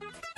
[0.00, 0.35] Ha ha!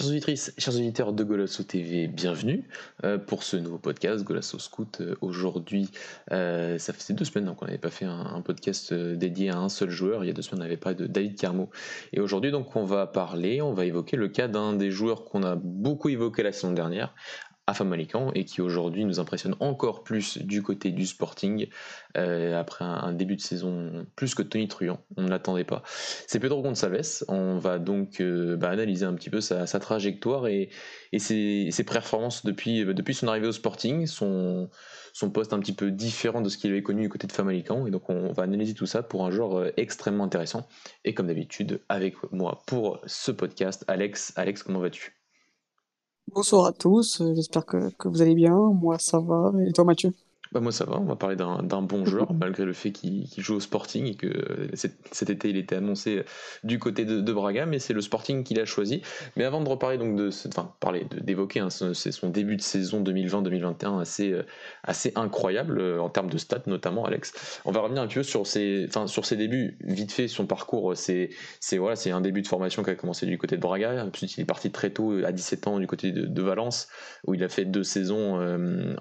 [0.00, 2.64] Chers auditrices, chers auditeurs de Golasso TV, bienvenue
[3.04, 5.02] euh, pour ce nouveau podcast Golasso Scout.
[5.02, 5.90] Euh, aujourd'hui,
[6.32, 9.68] euh, ça faisait deux semaines donc on n'avait pas fait un, podcast dédié à un
[9.68, 10.24] seul joueur.
[10.24, 11.68] Il y a deux semaines, on n'avait pas de David Carmo.
[12.14, 15.42] Et aujourd'hui, donc, on va parler, on va évoquer le cas d'un des joueurs qu'on
[15.42, 17.14] a beaucoup évoqué la saison dernière,
[17.70, 21.68] Afamalikan et qui aujourd'hui nous impressionne encore plus du côté du Sporting
[22.16, 25.82] euh, après un, début de saison plus que Tony Truant, on ne l'attendait pas.
[26.26, 30.70] C'est Pedro Gonçalves, on va donc euh, bah, analyser un petit peu sa, trajectoire et,
[31.16, 34.68] ses, performances depuis, depuis son arrivée au Sporting, son,
[35.32, 37.90] poste un petit peu différent de ce qu'il avait connu du côté de Famalican et
[37.90, 40.66] donc on va analyser tout ça pour un genre euh, extrêmement intéressant.
[41.04, 44.32] Et comme d'habitude avec moi pour ce podcast Alex.
[44.36, 45.19] Alex, comment vas-tu?
[46.34, 48.56] Bonsoir à tous, euh, j'espère que, que vous allez bien.
[48.56, 49.52] Moi, ça va.
[49.66, 50.12] Et toi, Mathieu?
[50.52, 53.54] Bah moi ça va, on va parler d'un bon joueur malgré le fait qu'il joue
[53.54, 56.24] au Sporting et que euh, cet, été il était annoncé euh,
[56.64, 59.02] du côté de, Braga, mais c'est le Sporting qui l'a choisi.
[59.36, 63.02] Mais avant de reparler donc de, enfin parler d'évoquer, hein, c'est son début de saison
[63.02, 64.42] 2020-2021 assez euh,
[64.82, 67.60] assez incroyable en termes de stats notamment Alex.
[67.64, 70.96] On va revenir un peu sur ses, enfin sur ses débuts vite fait, son parcours,
[70.96, 74.04] c'est c'est voilà c'est un début de formation qui a commencé du côté de Braga,
[74.04, 76.88] ensuite il est parti très tôt à 17 ans du côté de, Valence
[77.26, 78.36] où il a fait deux saisons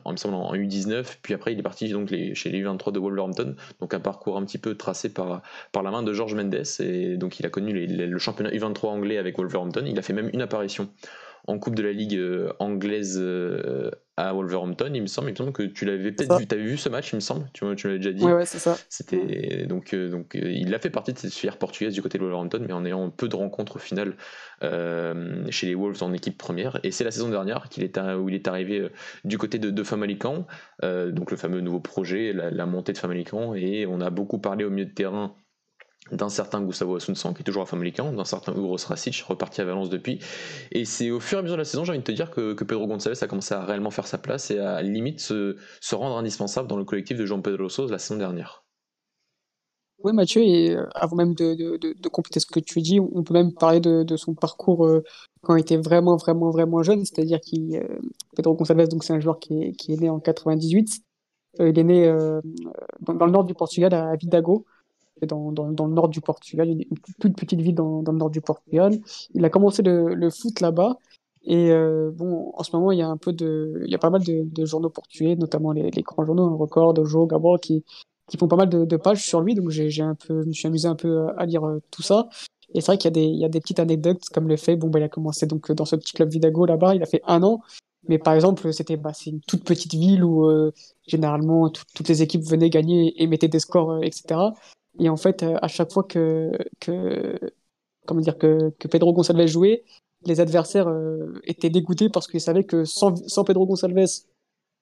[0.04, 3.00] en me semble en U19 puis après, il est parti donc chez les U23 de
[3.00, 6.64] Wolverhampton, donc un parcours un petit peu tracé par, par la main de George Mendes.
[6.82, 9.86] Et donc, il a connu le championnat U23 anglais avec Wolverhampton.
[9.86, 10.90] Il a fait même une apparition
[11.48, 13.90] en Coupe de la Ligue euh, anglaise euh,
[14.20, 16.64] à Wolverhampton, il me semble, il me semble que tu l'avais peut-être vu, tu avais
[16.64, 18.26] vu ce match, il me semble, tu, tu l'avais déjà dit.
[18.26, 18.78] Oui, ouais, c'est ça.
[18.90, 22.24] C'était donc euh, donc il a fait partie de cette sphère portugaise du côté de
[22.24, 24.16] Wolverhampton, mais en ayant peu de rencontres au final
[24.62, 26.80] chez les Wolves en équipe première.
[26.84, 28.90] Et c'est la saison dernière qu'il est où il est arrivé
[29.24, 30.46] du côté de, de Famalicão,
[30.84, 34.66] donc le fameux nouveau projet, la, la montée de Famalicão, et on a beaucoup parlé
[34.66, 35.34] au milieu de terrain
[36.12, 39.66] d'un certain Gustavo Asunsan qui est toujours à Famalicão, d'un certain Ugros Rasic reparti à
[39.66, 40.20] Valence depuis.
[40.72, 42.32] Et c'est au fur et à mesure de la saison, j'ai envie de te dire
[42.32, 45.56] que, Pedro Gonçalves a commencé à réellement faire sa place et à, limite se,
[45.94, 48.64] rendre indispensable dans le collectif de Jean Pedro Sousa la saison dernière.
[50.02, 53.54] Oui, Mathieu, et euh, avant même de, compléter ce que tu dis, on peut même
[53.54, 55.04] parler de, son parcours euh,
[55.42, 57.04] quand il était vraiment, vraiment, vraiment jeune.
[57.04, 58.00] C'est-à-dire que euh,
[58.36, 61.02] Pedro Gonçalves, c'est un joueur qui est, né en 98.
[61.60, 62.08] il est né
[63.02, 64.66] dans, le nord du Portugal, à Vidago
[65.26, 66.84] dans, le nord du Portugal, une,
[67.20, 69.00] toute petite ville dans, le nord du Portugal.
[69.34, 70.98] Il a commencé le, foot là-bas.
[71.44, 73.98] Et euh, bon, en ce moment, il y a un peu de, il y a
[73.98, 77.84] pas mal de, de journaux portugais, notamment les, grands journaux, Record, Dojo, Gabor, qui,
[78.38, 79.56] font pas mal de, pages sur lui.
[79.56, 82.30] Donc j'ai un peu, je me suis amusé un peu à lire euh, tout ça.
[82.74, 84.76] Et c'est vrai qu'il y a des, y a des petites anecdotes comme le fait,
[84.76, 87.22] bon, bah, il a commencé donc dans ce petit club Vidago là-bas, il a fait
[87.26, 87.62] un an.
[88.08, 90.72] Mais par exemple, c'était bah, une toute petite ville où euh,
[91.08, 94.40] généralement toutes les équipes venaient gagner et mettaient des scores, euh, etc.
[95.00, 97.40] Et en fait, euh, à chaque fois que, que,
[98.06, 99.84] comment dire, que, que Pedro Gonçalves jouait,
[100.26, 104.06] les adversaires euh, étaient dégoûtés parce qu'ils savaient que sans, sans, Pedro Gonçalves,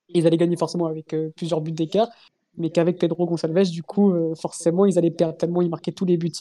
[0.10, 2.10] ils allaient gagner forcément avec euh, plusieurs buts d'écart,
[2.58, 6.18] mais qu'avec Pedro Gonçalves, du coup, forcément, ils allaient perdre tellement il marquait tous les
[6.18, 6.32] buts.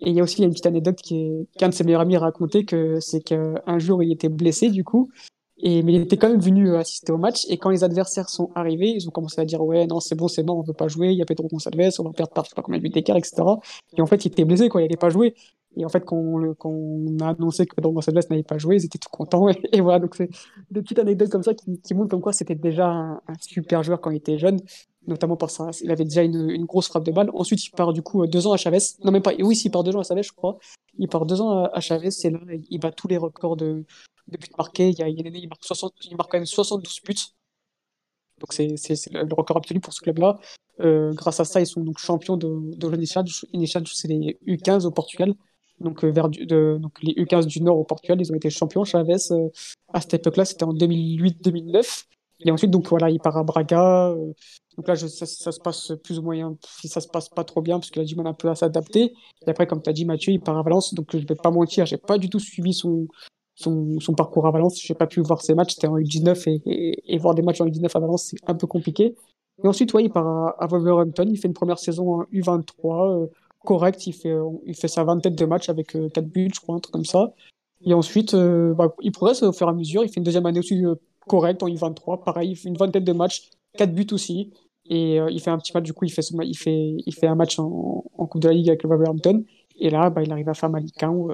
[0.00, 2.64] Et il y a aussi une petite anecdote qu'un de ses meilleurs amis a raconté,
[2.64, 5.10] que c'est qu'un jour, il était blessé, du coup,
[5.66, 7.46] et, mais il était quand même venu euh, assister au match.
[7.48, 10.28] Et quand les adversaires sont arrivés, ils ont commencé à dire Ouais, non, c'est bon,
[10.28, 11.08] c'est bon, on veut pas jouer.
[11.08, 12.90] Il y a Pedro Gonçalves, on va perdre par je sais pas combien de buts
[12.90, 13.42] d'écart, etc.
[13.96, 14.82] Et en fait, il était blessé, quoi.
[14.82, 15.34] Il n'allait pas jouer.
[15.78, 18.98] Et en fait, quand on, a annoncé que Pedro Gonçalves n'allait pas jouer, ils étaient
[18.98, 19.48] tout contents.
[19.72, 20.28] Et, voilà, donc c'est
[20.70, 24.10] des petites anecdotes comme ça qui, montrent comme quoi c'était déjà un, super joueur quand
[24.10, 24.60] il était jeune,
[25.06, 25.70] notamment par ça.
[25.82, 27.30] Il avait déjà une, grosse frappe de balle.
[27.32, 28.78] Ensuite, il part du coup deux ans à Chavez.
[29.02, 29.32] Non, même pas.
[29.38, 30.58] Oui, il part deux ans à Chavez, je crois.
[30.98, 32.10] Il part deux ans à Chavez.
[32.10, 32.38] C'est là,
[32.68, 33.84] il bat tous les records de,
[34.28, 34.90] de buts marqués.
[34.90, 37.14] Il y a il marque, 60, il marque quand même 72 buts.
[38.40, 40.38] Donc c'est le record absolu pour ce club-là.
[40.80, 43.26] Euh, grâce à ça, ils sont donc champions de, de l'Unichad.
[43.28, 45.34] c'est les U15 au Portugal.
[45.80, 48.84] Donc, euh, vers de, donc les U15 du Nord au Portugal, ils ont été champions.
[48.84, 49.48] Chavez, euh,
[49.92, 52.04] à cette époque-là, c'était en 2008-2009.
[52.40, 54.14] Et ensuite, donc voilà, il part à Braga.
[54.76, 57.62] donc là, ça, ça, se passe plus ou moins, si ça se passe pas trop
[57.62, 59.14] bien, parce qu'il a du mal un peu à s'adapter.
[59.46, 60.94] Et après, comme tu as dit, Mathieu, il part à Valence.
[60.94, 63.06] Donc je vais pas mentir, j'ai pas du tout suivi son,
[63.54, 64.80] son, parcours à Valence.
[64.80, 67.90] J'ai pas pu voir ses matchs, c'était en U19 et, voir des matchs en U19
[67.94, 69.14] à Valence, c'est un peu compliqué.
[69.62, 73.22] Et ensuite, ouais, il part à, Wolverhampton, il fait une première saison en U23.
[73.22, 73.26] Euh,
[73.64, 74.06] correct.
[74.06, 74.34] Il fait,
[74.66, 77.32] il fait sa vingtaine de matchs avec 4 buts, je crois, un truc comme ça.
[77.86, 80.02] Et ensuite, bah, il progresse au fur et à mesure.
[80.02, 80.82] Il fait une deuxième année aussi
[81.28, 82.24] correcte en U23.
[82.24, 84.52] Pareil, il fait une vingtaine de matchs, 4 buts aussi.
[84.86, 87.36] Et il fait un petit match, du coup, il fait, il fait, il fait un
[87.36, 89.44] match en, Coupe de la Ligue avec le Wolverhampton.
[89.78, 91.32] Et là, bah, il arrive à Famalicão, où,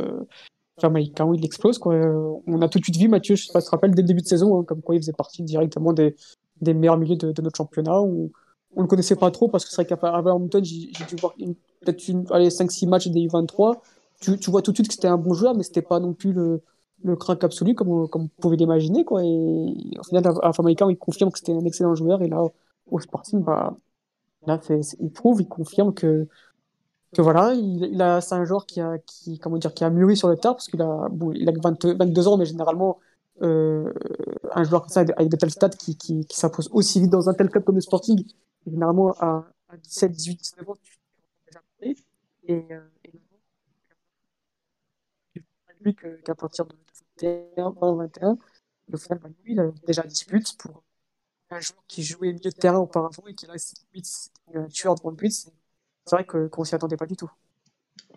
[0.80, 1.78] Famalicão où il explose.
[1.78, 1.96] Quoi.
[2.46, 4.02] On a tout de suite vu, Mathieu, je sais pas si tu te rappelles, dès
[4.02, 6.14] le début de saison, hein, comme quoi il faisait partie directement des,
[6.62, 8.00] meilleurs milieux de, notre championnat.
[8.00, 8.30] On,
[8.76, 11.34] on le connaissait pas trop parce que c'est vrai qu'à Wolverhampton, j'ai dû voir
[11.80, 13.76] peut-être 5-6 matchs des U23.
[14.20, 16.32] Tu, vois tout de suite que c'était un bon joueur, mais c'était pas non plus
[16.32, 16.62] le,
[17.02, 19.04] le crack absolu comme, comme on pouvait l'imaginer.
[19.04, 19.24] Quoi.
[19.24, 22.22] Et au final, à Famalicão, il confirme que c'était un excellent joueur.
[22.22, 22.44] Et là,
[22.90, 23.76] au Sporting, bah,
[24.46, 24.60] là,
[25.00, 26.28] il prouve, il confirme que,
[27.14, 30.16] que voilà, il, a, c'est un joueur qui a, qui, comment dire, qui a mûri
[30.16, 33.00] sur le tard parce qu'il a, bon, il a 22 ans, mais généralement,
[33.42, 33.92] euh,
[34.52, 37.28] un joueur comme ça, avec de tels stats qui, qui, qui s'impose aussi vite dans
[37.28, 38.24] un tel club comme le Sporting,
[38.66, 39.44] généralement à,
[39.82, 40.98] 17, 18, 19 ans, tu
[41.46, 41.96] déjà et,
[42.72, 43.12] euh, et
[45.80, 46.74] lui qu'à partir de
[47.22, 48.38] 21, 21,
[48.92, 50.82] au final, lui, il a déjà 10 buts pour
[51.50, 53.84] un joueur qui jouait milieu de terrain auparavant et qui reste
[54.54, 55.30] un tueur de buts.
[56.04, 57.30] C'est vrai qu'on s'y attendait pas du tout.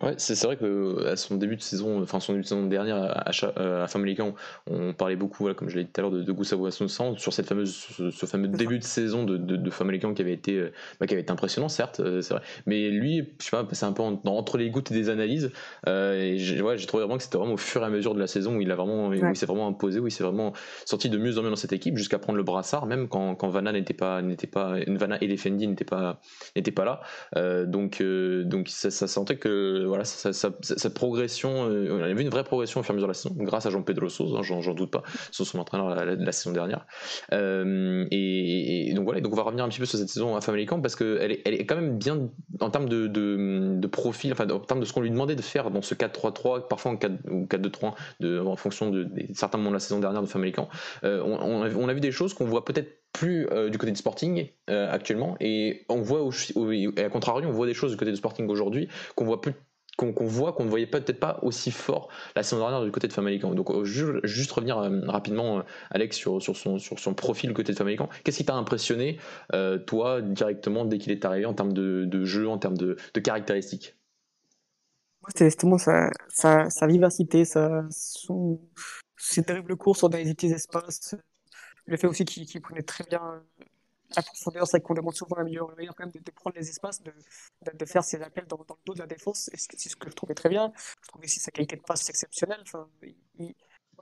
[0.02, 2.96] Ouais, c'est vrai que à son début de saison, enfin son début de saison dernière
[2.96, 4.34] à, à, à Famalicão,
[4.68, 7.32] on, parlait beaucoup, comme je l'ai dit tout à l'heure, de, de Gustavo Assunção sur
[7.32, 10.72] cette fameuse, ce, fameux début de saison de, de, de Famalicão qui avait été, euh,
[10.98, 12.42] bah, qui avait été impressionnant, certes, euh, c'est vrai.
[12.66, 15.52] Mais lui, je sais pas, c'est un peu entre les gouttes et des analyses.
[15.86, 18.20] Euh, et j'ai ouais, trouvé vraiment que c'était vraiment au fur et à mesure de
[18.20, 20.52] la saison où il a vraiment, où il s'est vraiment imposé, où il s'est vraiment
[20.86, 23.48] sorti de mieux en mieux dans cette équipe, jusqu'à prendre le brassard, même quand, quand
[23.48, 26.20] Vanna n'était pas, n'était pas, Vanna et Defendi n'étaient pas,
[26.56, 27.00] n'étaient pas là.
[27.36, 32.12] Euh, donc, donc ça, ça sentait que voilà, ça, ça cette progression, euh, on a
[32.12, 34.08] vu une vraie progression au fur et à mesure de la saison, grâce à Jean-Pedro
[34.08, 36.86] Souza, hein, j'en doute pas, sur son entraîneur la, saison dernière.
[37.32, 40.40] Euh, et, donc voilà, donc on va revenir un petit peu sur cette saison à
[40.40, 42.28] Family Camp parce qu'elle est, elle est quand même bien
[42.60, 45.70] en termes de, de, profil, enfin en termes de ce qu'on lui demandait de faire
[45.70, 49.80] dans ce 4-3-3, parfois en 4, ou 4-2-3, en fonction de, certains moments de la
[49.80, 50.68] saison dernière de Family Camp.
[51.04, 54.48] Euh, on, on, a, vu des choses qu'on voit peut-être plus du côté du Sporting
[54.66, 56.28] actuellement et on voit
[56.72, 59.54] et à contrario on voit des choses du côté du Sporting aujourd'hui qu'on voit plus
[60.12, 63.12] qu'on voit qu'on ne voyait peut-être pas aussi fort la saison dernière du côté de
[63.12, 63.54] Famalicão.
[63.54, 68.08] Donc euh, juste revenir euh, rapidement, euh, Alex, sur, son, profil du côté de Famalicão.
[68.22, 69.18] Qu'est-ce qui t'a impressionné,
[69.86, 73.96] toi, directement, dès qu'il est arrivé, en termes de, jeu, en termes de, caractéristiques?
[75.28, 76.10] C'était justement sa,
[76.86, 77.84] vivacité, sa,
[79.16, 81.16] ses terribles courses dans les petits espaces,
[81.86, 83.42] le fait aussi qu'il prenait très bien
[84.16, 87.84] la profondeur, c'est qu'on demande souvent à un quand même de, prendre les espaces, de,
[87.86, 89.50] faire ses appels dans, le dos de la défense.
[89.54, 90.72] C'est ce que je trouvais très bien.
[91.02, 92.60] Je trouvais aussi sa qualité de passe exceptionnelle.
[92.62, 92.88] Enfin,
[93.38, 93.54] il,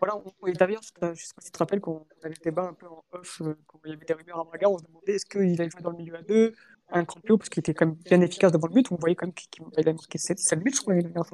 [0.02, 2.86] voilà, on, et d'ailleurs, je ne sais tu te rappelles qu'on avait débat un peu
[2.86, 5.26] en off, euh, quand il y avait des rumeurs à Braga, on se demandait est-ce
[5.26, 6.54] qu'il allait jouer dans le milieu à deux,
[6.90, 8.90] un crampio, parce qu'il était quand même bien efficace devant le but.
[8.90, 11.24] On voyait quand même qu'il avait marqué 7, 7 buts, je crois, l'année dernière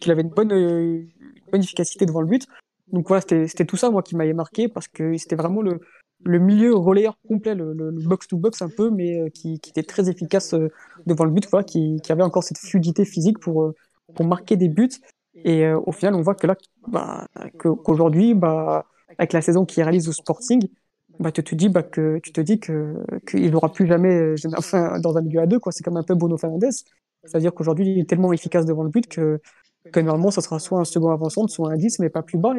[0.00, 2.46] qu'il avait une bonne, euh, une bonne efficacité devant le but.
[2.88, 5.80] Donc voilà, c'était tout ça, moi, qui m'avait marqué, parce que c'était vraiment le,
[6.24, 10.68] le milieu relayeur complet, le, box-to-box un peu, mais euh, qui, était très efficace euh,
[11.06, 13.74] devant le but, quoi, qui, avait encore cette fluidité physique pour, euh,
[14.14, 14.90] pour marquer des buts.
[15.44, 16.56] Et au final, on voit que là,
[16.88, 17.26] bah,
[17.58, 18.84] qu'aujourd'hui, bah,
[19.16, 20.68] avec la saison qu'il réalise au Sporting,
[21.18, 22.94] bah, tu te dis bah, que tu te dis que
[23.26, 25.72] qu'il n'aura plus jamais enfin, dans un milieu à deux quoi.
[25.72, 26.70] C'est comme un peu Bruno Fernandes.
[27.24, 29.40] C'est à dire qu'aujourd'hui il est tellement efficace devant le but que
[29.90, 32.54] que normalement ça sera soit un second avançant soit un 10 mais pas plus bas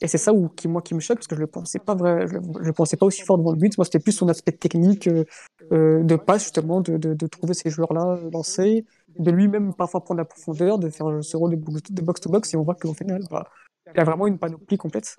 [0.00, 1.94] et c'est ça où, qui, moi, qui me choque, parce que je le pensais pas
[1.94, 3.76] vrai, je, le pensais pas aussi fort devant le but.
[3.78, 5.24] Moi, c'était plus son aspect technique euh,
[5.72, 8.84] euh, de passe, justement, de, de, de trouver ces joueurs-là euh, lancés,
[9.18, 12.74] de lui-même parfois prendre la profondeur, de faire ce rôle de box-to-box, et on voit
[12.74, 13.48] qu'au final, bah,
[13.94, 15.16] il a vraiment une panoplie complète.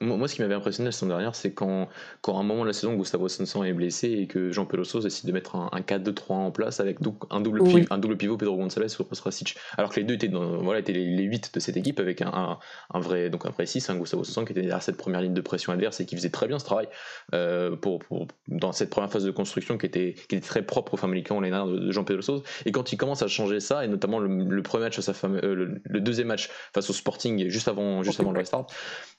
[0.00, 1.88] Moi, ce qui m'avait impressionné la saison dernière, c'est quand,
[2.20, 5.00] quand à un moment de la saison, Gustavo Sanson est blessé et que Jean Peloso
[5.00, 6.98] décide de mettre un, 4-2-3 en place avec
[7.30, 9.56] un double, pivot, un double pivot Pedro González sur Rasic.
[9.78, 12.20] Alors que les deux étaient, dans, voilà, étaient les, les 8 de cette équipe avec
[12.20, 12.58] un,
[12.92, 15.34] un, vrai, donc un vrai 6, un Gustavo Sanson qui était derrière cette première ligne
[15.34, 16.88] de pression adverse et qui faisait très bien ce travail
[17.32, 20.94] euh, pour, pour, dans cette première phase de construction qui était, qui était très propre
[20.94, 22.42] au Famalicão l'année dernière de, Jean Peloso.
[22.66, 25.80] Et quand il commence à changer ça, et notamment le, premier match, sa femme, euh,
[25.82, 28.66] le, deuxième match face au Sporting juste avant, juste avant le restart,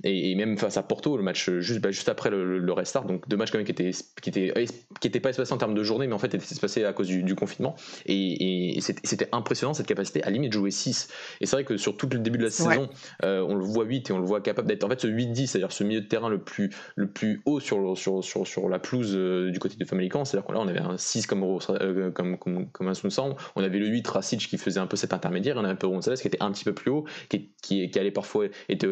[0.03, 3.37] et, et même face à Porto, match juste, bah, juste après le, restart, donc deux
[3.37, 4.53] matchs quand même qui étaient, qui étaient,
[4.99, 7.07] qui étaient pas espacés en termes de journée, mais en fait étaient espacés à cause
[7.07, 7.75] du, confinement.
[8.05, 11.07] Et, c'était impressionnant cette capacité à limite de jouer 6.
[11.41, 12.89] Et c'est vrai que sur tout le début de la saison,
[13.23, 15.47] euh, on le voit 8 et on le voit capable d'être en fait ce 8-10,
[15.47, 18.79] c'est-à-dire ce milieu de terrain le plus, le plus haut sur, sur, sur, sur la
[18.79, 20.25] pelouse euh, du côté de Famalicão.
[20.25, 23.79] C'est-à-dire qu'on on avait un 6 comme, euh, comme, comme, comme un Sunsan, on avait
[23.79, 26.27] le 8 Rasic qui faisait un peu cet intermédiaire, on avait un peu Gonzalez qui
[26.27, 28.87] était un petit peu plus haut, qui, qui, qui allait parfois était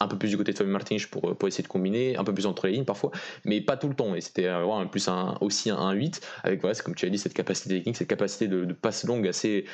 [0.00, 0.72] un peu plus du côté de Fabio
[1.04, 3.10] Pour, pour essayer de combiner, un peu plus entre les lignes parfois,
[3.44, 4.14] mais pas tout le temps.
[4.14, 7.34] Et c'était vraiment plus un, aussi un 8 avec voilà, comme tu as dit, cette
[7.34, 9.64] capacité technique, cette capacité de, passe longue assez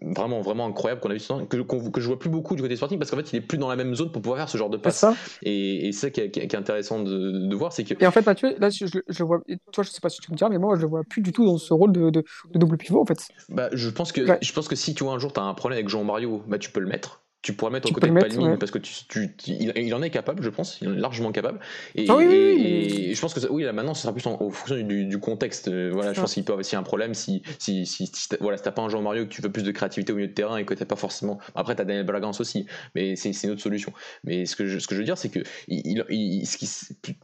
[0.00, 1.56] vraiment, vraiment incroyable qu'on a vu que,
[1.90, 3.68] que, je vois plus beaucoup du côté Sporting parce qu'en fait, il est plus dans
[3.68, 5.04] la même zone pour pouvoir faire ce genre de passe.
[5.42, 7.94] Et, et c'est ça qui est, intéressant de, de voir, c'est que.
[8.02, 9.40] Et en fait, Mathieu, là, je, je, vois,
[9.72, 11.32] toi, je sais pas si tu me diras, mais moi, je le vois plus du
[11.32, 13.28] tout dans ce rôle de, de, double pivot, en fait.
[13.48, 15.54] Bah, je pense que, je pense que si tu vois un jour, tu as un
[15.54, 18.18] problème avec Jean Mario, bah, tu peux le mettre tu pourrais mettre au côté de
[18.18, 21.60] Palmy parce que tu, il, en est capable, je pense, il est largement capable.
[21.94, 24.76] Et, ah et, je pense que ça, oui, là maintenant, ce sera plus en, fonction
[24.76, 25.68] du, contexte.
[25.68, 28.58] Euh, voilà, je pense qu'il peut avoir aussi un problème si, si, si, si voilà,
[28.58, 30.56] t'as pas un Jean Mario que tu veux plus de créativité au milieu de terrain
[30.56, 31.38] et que t'as pas forcément.
[31.54, 33.92] Après, t'as Daniel Balagans aussi, mais c'est une autre solution.
[34.24, 36.66] Mais ce que je, ce que je veux dire, c'est que il, ce qui,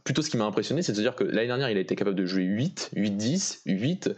[0.03, 1.95] plutôt ce qui m'a impressionné, c'est de se dire que l'année dernière, il a été
[1.95, 4.11] capable de jouer 8, 8, 10, 8,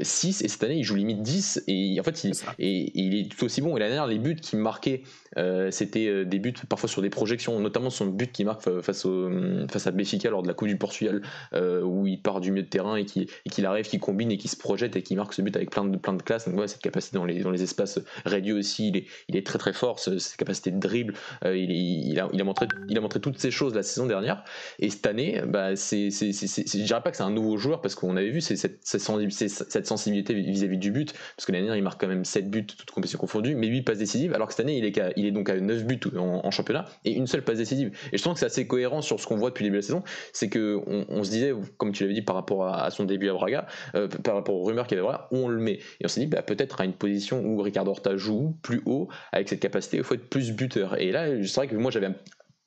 [0.00, 3.30] 6, et cette année, il joue limite 10, et en fait, il, et, il est
[3.30, 3.76] tout aussi bon.
[3.76, 5.02] Et l'année dernière, les buts qui marquaient
[5.38, 9.04] euh, c'était euh, des buts parfois sur des projections, notamment son but qui marque face,
[9.04, 9.30] au,
[9.70, 11.22] face à Béfica lors de la Coupe du Portugal,
[11.54, 14.48] euh, où il part du milieu de terrain et qu'il arrive, qui combine et qui
[14.48, 16.48] se projette et qui marque ce but avec plein de, plein de classe.
[16.48, 19.46] Donc, ouais, cette capacité dans les, dans les espaces réduits aussi, il est, il est
[19.46, 19.98] très très fort.
[19.98, 21.14] Cette capacité de dribble,
[21.44, 24.44] il, il, a, il, a montré, il a montré toutes ces choses la saison dernière.
[24.78, 28.16] Et cette année, bah, c'est, je dirais pas que c'est un nouveau joueur parce qu'on
[28.16, 32.08] avait vu cette, cette, sensibilité vis-à-vis du but, parce que l'année dernière, il marque quand
[32.08, 34.84] même 7 buts, toutes compétitions confondues, mais 8 passes décisives, alors que cette année, il
[34.84, 37.90] est, il est donc à 9 buts en, championnat et une seule passe décisive.
[38.12, 39.82] Et je pense que c'est assez cohérent sur ce qu'on voit depuis le début de
[39.82, 40.02] la saison.
[40.32, 43.32] C'est que on, se disait, comme tu l'avais dit par rapport à, son début à
[43.32, 45.78] Braga, euh, par rapport aux rumeurs qu'il y avait Braga, on le met.
[46.00, 49.08] Et on s'est dit, bah, peut-être à une position où Ricardo Horta joue plus haut,
[49.32, 51.00] avec cette capacité, il faut être plus buteur.
[51.00, 52.08] Et là, c'est vrai que moi j'avais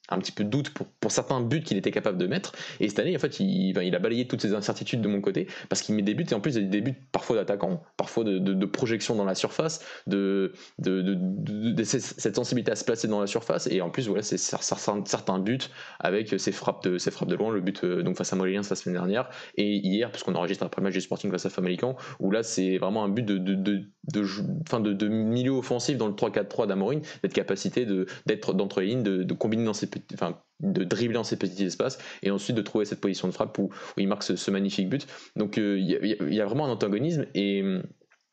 [0.10, 2.54] un petit peu de doute pour, pour certains buts qu'il était capable de mettre.
[2.80, 5.48] Et cette année, en fait, il, il a balayé toutes ces incertitudes de mon côté
[5.70, 8.24] parce qu'il met des buts et en plus, il a des buts parfois d'attaquants, parfois
[8.24, 13.28] de, de, projection dans la surface, de, de, cette sensibilité à se placer dans la
[13.28, 13.68] surface.
[13.68, 15.60] Et en plus, voilà, c'est certains buts
[16.00, 18.62] avec ses frappes de, ses frappes de loin, le but euh, donc face à Molien
[18.70, 21.96] la semaine dernière et hier, puisqu'on enregistre après le match du Sporting face à Famalicão,
[22.20, 27.34] où là, c'est vraiment un but de, de, milieu offensif dans le 3-4-3 d'Amorin, cette
[27.34, 27.86] capacité
[28.25, 29.74] d'être d'entre les lignes, de, combiner dans
[30.60, 33.70] de dribbler dans ces petits espaces et ensuite de trouver cette position de frappe où,
[33.98, 35.08] il marque ce, magnifique but.
[35.36, 37.63] Donc euh, il y, a vraiment un antagonisme et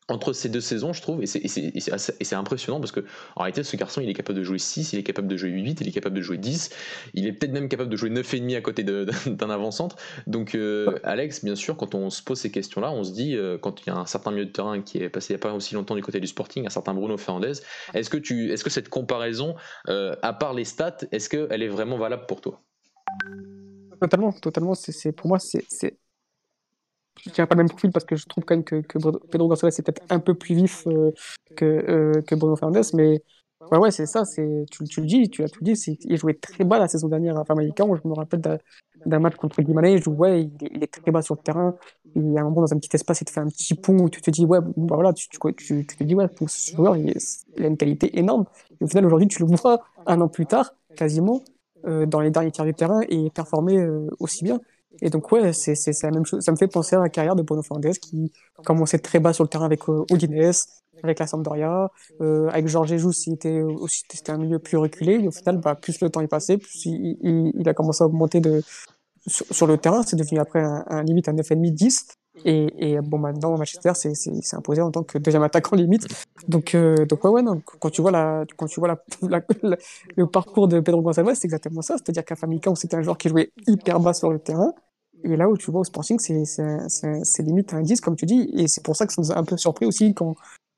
[0.09, 3.01] entre ces deux saisons, je trouve, et c'est impressionnant parce que
[3.35, 5.49] en réalité, ce garçon, il est capable de jouer 6, il est capable de jouer
[5.49, 6.69] 8, il est capable de jouer 10,
[7.13, 9.97] il est peut-être même capable de jouer 9,5 à côté d'un avant-centre.
[10.25, 13.57] Donc, euh, Alex, bien sûr, quand on se pose ces questions-là, on se dit, euh,
[13.57, 15.43] quand il y a un certain milieu de terrain qui est passé il n'y a
[15.43, 17.53] pas aussi longtemps du côté du Sporting, un certain Bruno Fernandez,
[17.93, 19.55] est-ce que, tu, est -ce que cette comparaison,
[19.89, 22.61] euh, à part les stats, est-ce qu'elle est vraiment valable pour toi?
[23.99, 24.73] Totalement, totalement.
[24.73, 25.97] c'est pour moi, c'est
[27.25, 29.73] je dirais pas le même profil parce que je trouve quand même que, Pedro Gonçalves
[29.77, 31.11] est peut-être un peu plus vif euh,
[31.55, 33.21] que, euh, que Bruno Fernandes, mais
[33.71, 36.63] ouais, ouais c'est ça, c'est, tu, le dis, tu l'as tout dit, il jouait très
[36.63, 38.41] bas la saison dernière à Famalicão, je me rappelle
[39.05, 41.75] d'un match contre Guimarães, il jouait, il, est très bas sur le terrain,
[42.15, 43.97] il y a un moment dans un petit espace, il te fait un petit pont
[43.97, 47.13] où tu te dis, ouais, bah voilà, tu, te dis, ouais, ce joueur, il,
[47.57, 48.45] a une qualité énorme,
[48.79, 51.43] et au final, aujourd'hui, tu le vois un an plus tard, quasiment,
[51.85, 53.85] euh, dans les derniers tiers du terrain et performer
[54.19, 54.59] aussi bien.
[55.01, 56.43] Et donc, ouais, c'est la même chose.
[56.43, 58.31] Ça me fait penser à la carrière de Bruno Fernandes qui
[58.65, 60.05] commençait très bas sur le terrain avec euh,
[61.03, 61.91] avec la Sampdoria.
[62.21, 65.27] Euh, avec Georges Jesus, c'était aussi c'était un milieu plus reculé.
[65.27, 68.07] Au final, bah, plus le temps est passé, plus il, il, il a commencé à
[68.07, 68.61] augmenter de,
[69.27, 70.03] sur, le terrain.
[70.03, 72.07] C'est devenu après un, un limite un 9,5, 10.
[72.45, 76.07] Et, et, bon, maintenant, Manchester c'est imposé en tant que deuxième attaquant limite.
[76.47, 77.61] Donc, euh, donc ouais, ouais, non.
[77.79, 79.41] Quand tu vois, la, quand tu vois la,
[80.15, 81.95] le parcours de Pedro Gonçalves, c'est exactement ça.
[81.97, 84.73] C'est-à-dire qu'à Famicom, c'était un joueur qui jouait hyper bas sur le terrain.
[85.27, 88.49] Et là où tu vois au Sporting, c'est limite un 10, comme tu dis.
[88.53, 90.35] Et c'est pour ça que ça nous a un peu surpris aussi quand,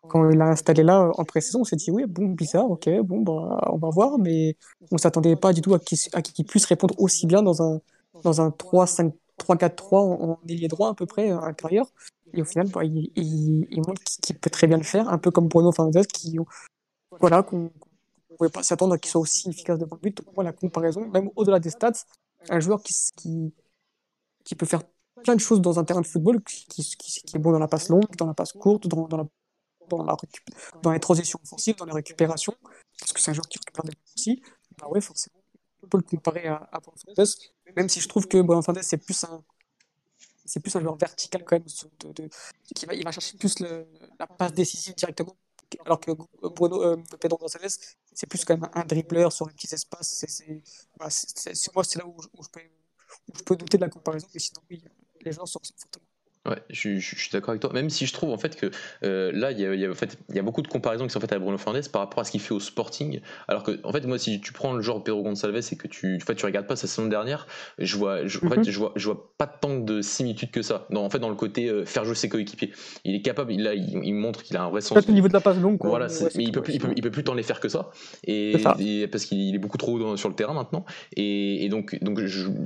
[0.07, 1.61] quand il a installé là en pré-saison.
[1.61, 4.17] On s'est dit, oui, bon, bizarre, ok, bon, bah, on va voir.
[4.17, 4.55] Mais
[4.91, 7.79] on s'attendait pas du tout à qu'il puisse répondre aussi bien dans un,
[8.23, 11.87] dans un 3-5 3-4-3 en, ailier droit à peu près à l'intérieur.
[12.33, 15.47] Et au final, bah, il, montre qu'il peut très bien le faire, un peu comme
[15.47, 16.37] Bruno Fernandes, qui,
[17.19, 17.71] voilà, qu'on
[18.31, 20.23] ne pouvait pas s'attendre à qu'il soit aussi efficace devant le but.
[20.23, 22.05] Donc, la comparaison, même au-delà des stats,
[22.49, 23.53] un joueur qui,
[24.43, 24.81] qui peut faire
[25.23, 26.81] plein de choses dans un terrain de football, qui,
[27.33, 29.27] est bon dans la passe longue, dans la passe courte, dans,
[30.91, 32.55] les transitions offensives, dans les récupérations,
[32.99, 34.41] parce que c'est un joueur qui récupère des aussi,
[34.77, 35.41] bah ouais, forcément,
[35.83, 37.25] on peut le comparer à, à Bruno
[37.75, 39.43] même si je trouve que Bruno Fernandes, c'est plus un
[40.45, 41.65] c'est plus un joueur vertical quand même,
[42.73, 45.37] qui va, chercher plus la passe décisive directement,
[45.85, 47.77] alors que Bruno, euh, Pedro Gonçalves,
[48.13, 50.25] c'est plus quand même un dribbleur sur les petits espaces.
[50.27, 50.63] C'est,
[50.99, 51.09] moi,
[51.83, 52.78] c'est là où, je peux, où
[53.35, 54.83] je peux douter de la comparaison, mais sinon, oui,
[55.21, 56.08] les gens sont fortement.
[56.47, 57.71] Ouais, je, suis d'accord avec toi.
[57.73, 58.71] Même si je trouve en fait que
[59.03, 61.33] euh, là, il y a, en fait, y a beaucoup de comparaisons qui sont faites
[61.33, 63.19] à Bruno Fernandes par rapport à ce qu'il fait au Sporting.
[63.49, 66.15] Alors que, en fait, moi, si tu prends le genre Pedro Gonçalves et que tu,
[66.15, 67.45] en fait, tu regardes pas sa saison dernière,
[67.77, 68.69] je vois, je, en fait, mhm.
[68.69, 70.87] je vois, je vois pas tant de similitudes que ça.
[70.91, 72.71] Non, en fait, dans le côté euh, faire jouer ses coéquipiers,
[73.03, 73.51] il est capable.
[73.51, 74.97] Il, là, il, montre qu'il a un vrai sens.
[75.07, 75.77] au niveau de la passe longue.
[75.81, 77.91] Voilà, mais il peut, plus, il peut, il peut, plus tant les faire que ça.
[78.25, 78.53] Et,
[79.11, 80.85] parce qu'il est beaucoup trop sur le terrain maintenant.
[81.17, 82.21] Et, donc, donc,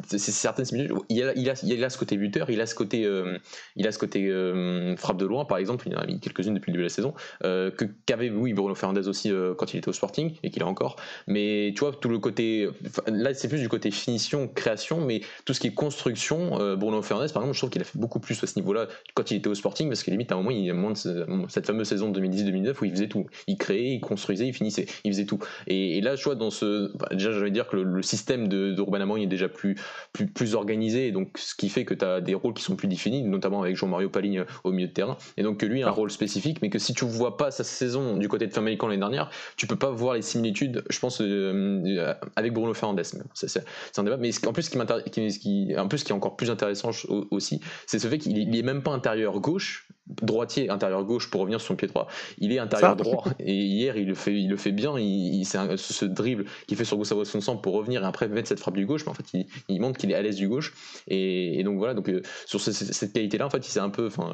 [0.07, 0.97] c'est certaines similitudes.
[1.09, 3.37] Il a, il a, il a ce côté buteur, il a ce côté, euh,
[3.75, 6.53] il a ce côté euh, frappe de loin, par exemple, il en a mis quelques-unes
[6.53, 7.13] depuis le début de la saison,
[7.43, 10.63] euh, que qu'avait oui Bruno Fernandez aussi euh, quand il était au Sporting et qu'il
[10.63, 10.95] a encore.
[11.27, 12.69] Mais tu vois tout le côté,
[13.07, 17.31] là c'est plus du côté finition, création, mais tout ce qui est construction, Bruno Fernandez
[17.33, 19.47] par exemple, je trouve qu'il a fait beaucoup plus à ce niveau-là quand il était
[19.47, 22.11] au Sporting, parce que limite à un moment il a moins de cette fameuse saison
[22.11, 25.39] 2010-2009 où il faisait tout, il créait, il construisait, il finissait, il faisait tout.
[25.67, 29.01] Et, là je vois dans ce, bah, déjà j'allais dire que le, système de, de
[29.01, 29.75] Amorim est déjà plus,
[30.11, 32.87] plus, plus organisé, donc ce qui fait que tu as des rôles qui sont plus
[32.87, 35.17] définis, notamment avec Jean-Mario Paligne au milieu de terrain.
[35.37, 37.63] Et donc que lui a un rôle spécifique, mais que si tu vois pas sa
[37.63, 41.21] saison du côté de Famalicão l'année dernière, tu peux pas voir les similitudes, je pense,
[41.21, 43.01] euh, avec Bruno Fernandes.
[43.33, 44.17] C'est un débat.
[44.17, 46.91] Mais en plus, ce qui, qui, un peu ce qui est encore plus intéressant
[47.31, 51.59] aussi, c'est ce fait qu'il est même pas intérieur gauche, droitier intérieur gauche pour revenir
[51.59, 52.07] sur son pied droit.
[52.37, 54.97] Il est intérieur droit et hier il le fait, il le fait bien.
[54.99, 58.59] Il, c'est ce dribble qu'il fait sur Gustavo Sonsan pour revenir et après mettre cette
[58.59, 59.05] frappe du gauche.
[59.05, 60.73] Mais en fait, il, montre qu'il est à l'aise du gauche.
[61.07, 61.93] Et, donc voilà.
[61.93, 64.07] Donc euh, sur cette qualité-là, en fait, il s'est un peu.
[64.07, 64.33] Enfin,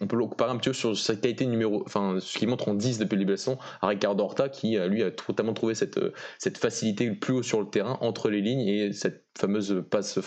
[0.00, 1.82] on peut le comparer un petit peu sur cette qualité numéro.
[1.84, 5.02] Enfin, ce qu'il montre en 10 depuis le saison à Ricardo Horta qui euh, lui
[5.02, 8.66] a totalement trouvé cette euh, cette facilité plus haut sur le terrain entre les lignes
[8.66, 10.18] et cette fameuse passe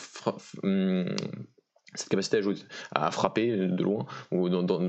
[0.64, 1.16] hum,
[1.96, 2.56] cette capacité à, jouer,
[2.94, 4.82] à frapper de loin, ou dans, dans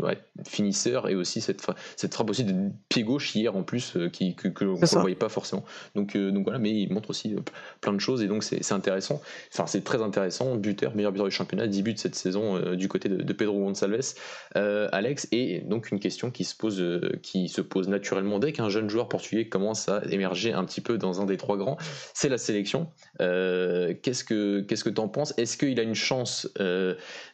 [0.47, 1.65] finisseur, et aussi cette,
[1.97, 5.17] cette frappe aussi de pied gauche hier en plus, euh, qui, que, que ne voyait
[5.17, 5.65] pas forcément.
[5.95, 7.41] Donc, euh, donc voilà, mais il montre aussi euh,
[7.81, 9.21] plein de choses, et donc c'est intéressant.
[9.53, 10.57] Enfin, c'est très intéressant.
[10.57, 14.15] Buteur, meilleur buteur du championnat, 10 buts cette saison du côté de, Pedro Gonçalves,
[14.55, 16.83] Alex, et donc une question qui se pose,
[17.23, 20.99] qui se pose naturellement dès qu'un jeune joueur portugais commence à émerger un petit peu
[20.99, 21.77] dans un des trois grands,
[22.13, 22.89] c'est la sélection.
[23.19, 25.35] Qu'est-ce que qu'est-ce que tu en penses?
[25.37, 26.49] Est-ce qu'il a une chance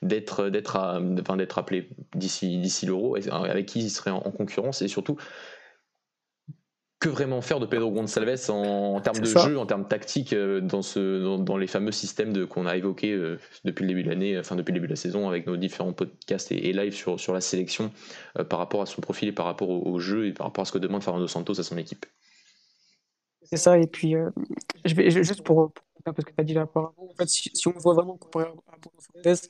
[0.02, 4.88] d'être d'être enfin, d'être appelé d'ici d'ici l'Euro, avec qui il serait en, concurrence et
[4.88, 5.16] surtout
[7.00, 10.60] que vraiment faire de Pedro Gonçalves en, en termes de jeu, en termes tactiques euh,
[10.60, 14.38] dans, ce, dans, les fameux systèmes qu'on a évoqués euh, depuis le début de l'année,
[14.38, 17.32] enfin depuis le début de la saison, avec nos différents podcasts et, live sur, sur
[17.32, 17.90] la sélection
[18.38, 20.64] euh, par rapport à son profil et par rapport au, jeu et par rapport à
[20.66, 22.04] ce que demande Fernando Santos à son équipe.
[23.44, 24.14] C'est ça, et puis
[24.84, 25.73] je vais juste pour,
[26.04, 28.76] parce que tu as dit là auparavant, en fait, si, on voit vraiment comparé à
[28.78, 29.41] Bruno Fernandes,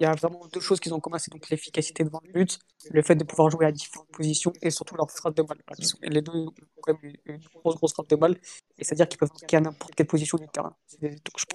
[0.00, 2.32] il y a vraiment deux choses qu'ils ont en commun, c'est donc l'efficacité devant le
[2.32, 2.58] but,
[2.90, 5.58] le fait de pouvoir jouer à différentes positions et surtout leur frappe de balle.
[6.02, 8.36] les deux ont quand même une grosse, grosse frappe de balle,
[8.76, 10.76] et c'est-à-dire qu'ils peuvent marquer à n'importe quelle position du terrain.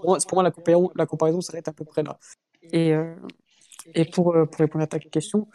[0.02, 2.18] pour, moi, la comparaison, la s'arrête à peu près là.
[2.72, 3.16] Et, euh,
[3.94, 5.48] et pour, euh, pour répondre à ta question,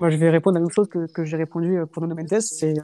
[0.00, 2.14] moi, je vais répondre à la même chose que, que j'ai répondu euh, pour Nuno
[2.14, 2.74] Mendes, c'est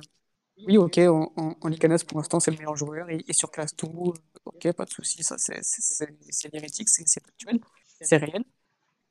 [0.66, 1.70] oui, ok, en, en, en
[2.06, 5.22] pour l'instant, c'est le meilleur joueur, et, et sur classe tout, ok, pas de souci,
[5.22, 5.60] ça c'est
[6.52, 7.60] hérétique, c'est actuel,
[8.00, 8.44] c'est réel.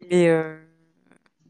[0.09, 0.63] Mais euh,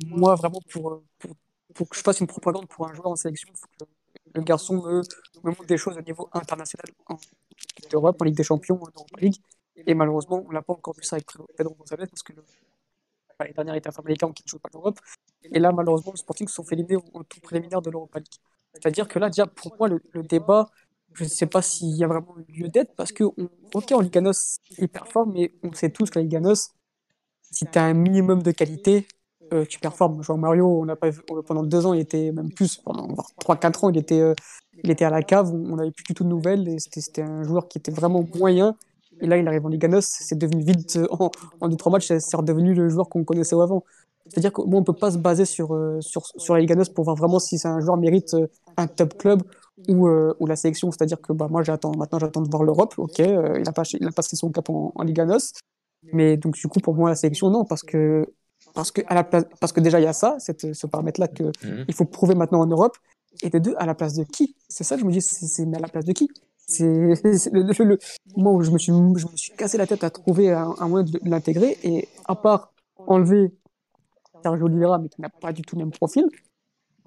[0.05, 3.67] moi, vraiment, pour, que je fasse une propagande pour un joueur en sélection, il faut
[3.79, 3.91] que
[4.33, 5.01] le garçon me,
[5.43, 9.37] montre des choses au niveau international, en Ligue en Ligue des Champions, en Europa League.
[9.75, 12.43] Et malheureusement, on n'a pas encore vu ça avec Pedro González parce que le,
[13.45, 14.99] les dernières étaient américains qui ne jouent pas l'Europe.
[15.43, 18.35] Et là, malheureusement, le Sporting se sont fait éliminer au, tour préliminaire de l'Europa League.
[18.73, 20.69] C'est-à-dire que là, déjà, pour moi, le débat,
[21.13, 23.99] je ne sais pas s'il y a vraiment lieu d'être parce que, on, ok, en
[24.01, 26.71] Liganos, il performe, mais on sait tous que la Liganos,
[27.41, 29.07] si tu as un minimum de qualité,
[29.53, 30.23] euh, tu performes.
[30.23, 31.09] Jean Mario, on a pas
[31.45, 33.07] pendant deux ans, il était même plus, pendant
[33.39, 34.33] 3-4 ans, il était, euh,
[34.83, 37.43] il était à la cave, on n'avait plus du tout de nouvelles, et c'était un
[37.43, 38.75] joueur qui était vraiment moyen.
[39.19, 42.37] Et là, il arrive en Liganos, c'est devenu vite, euh, en, en 2-3 matchs, c'est
[42.37, 43.83] redevenu le joueur qu'on connaissait avant.
[44.27, 47.39] C'est-à-dire qu'on ne peut pas se baser sur, sur, sur la Liganos pour voir vraiment
[47.39, 48.35] si c'est un joueur mérite
[48.77, 49.43] un top club
[49.87, 50.91] ou, ou la sélection.
[50.91, 52.93] C'est-à-dire que bah, moi, j'attends, maintenant, j'attends de voir l'Europe.
[52.97, 55.53] Ok, il n'a pas, il a passé son cap en, en Liganos.
[56.13, 58.25] Mais donc, du coup, pour moi, la sélection, non, parce que,
[58.73, 61.27] parce que, à la place, parce que déjà, il y a ça, cette, ce paramètre-là
[61.27, 61.85] qu'il mhm.
[61.87, 62.97] il faut prouver maintenant en Europe.
[63.43, 64.55] Et de deux, à la place de qui?
[64.67, 66.29] C'est ça, je me dis, c'est à la place de qui?
[66.67, 67.99] C'est le, le,
[68.35, 70.87] moment où je me, suis, je me suis cassé la tête à trouver un, un
[70.87, 71.77] moyen de l'intégrer.
[71.83, 73.53] Et à part enlever
[74.43, 76.25] Sergio Oliveira, mais qui n'a pas du tout le même profil,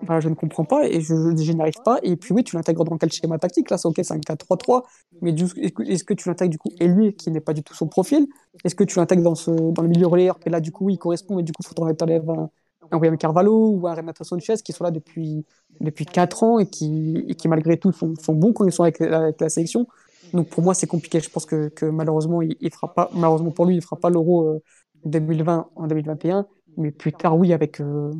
[0.07, 1.99] bah, je ne comprends pas et je, je n'y arrive pas.
[2.03, 4.83] Et puis oui, tu l'intègres dans quel schéma tactique Là, c'est ok, c'est un 4-3-3,
[5.23, 7.87] mais est-ce que tu l'intègres du coup et lui qui n'est pas du tout son
[7.87, 8.27] profil?
[8.65, 10.39] Est-ce que tu l'intègres dans, ce, dans le milieu relayeur?
[10.47, 12.51] Et là, du coup, il correspond, mais du coup, il faudra que un,
[12.91, 15.45] un William Carvalho ou un Renato Sanchez qui sont là depuis,
[15.81, 18.83] depuis 4 ans et qui, et qui malgré tout, font, font bons quand ils sont
[18.83, 19.87] avec, avec la sélection.
[20.33, 21.21] Donc pour moi, c'est compliqué.
[21.21, 24.11] Je pense que, que malheureusement, il, il fera pas, malheureusement pour lui, il fera pas
[24.11, 24.61] l'Euro
[25.05, 28.11] 2020 euh, en 2021 mais plus tard, oui, avec, euh,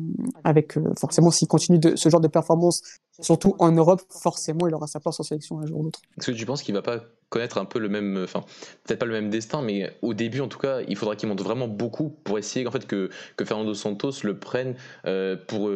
[0.43, 2.81] avec euh, forcément, s'il continue de, ce genre de performance,
[3.21, 6.01] surtout en Europe, forcément, il aura sa place en sélection un jour ou l'autre.
[6.17, 6.99] Est-ce que tu penses qu'il va pas
[7.29, 8.41] connaître un peu le même, enfin,
[8.83, 11.41] peut-être pas le même destin, mais au début, en tout cas, il faudra qu'il monte
[11.41, 14.75] vraiment beaucoup pour essayer, en fait, que, que Fernando Santos le prenne
[15.05, 15.69] euh, pour,